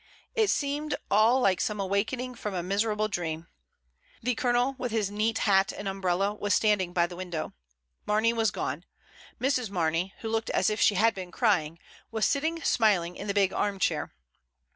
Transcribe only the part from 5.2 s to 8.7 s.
hat and umbrella, was standing by the window. Mamey was